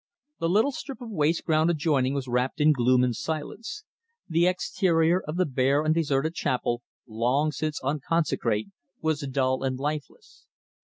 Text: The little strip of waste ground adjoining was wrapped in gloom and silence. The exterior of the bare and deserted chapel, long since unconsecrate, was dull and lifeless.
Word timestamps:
The 0.39 0.49
little 0.49 0.71
strip 0.71 0.99
of 0.99 1.11
waste 1.11 1.45
ground 1.45 1.69
adjoining 1.69 2.15
was 2.15 2.27
wrapped 2.27 2.59
in 2.59 2.71
gloom 2.71 3.03
and 3.03 3.15
silence. 3.15 3.83
The 4.27 4.47
exterior 4.47 5.21
of 5.27 5.37
the 5.37 5.45
bare 5.45 5.83
and 5.83 5.93
deserted 5.93 6.33
chapel, 6.33 6.81
long 7.05 7.51
since 7.51 7.79
unconsecrate, 7.83 8.69
was 9.03 9.19
dull 9.29 9.61
and 9.63 9.77
lifeless. 9.77 10.47